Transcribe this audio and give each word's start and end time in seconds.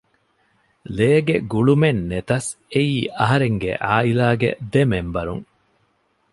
ލޭގެ 0.97 1.35
ގުޅުމެއްނެތަސް 1.51 2.49
އެއީ 2.71 2.97
އަހަރެންގެ 3.19 3.71
ޢާއިލާގެ 3.85 4.49
ދެ 4.71 4.81
މެމްބަރުން 4.91 5.43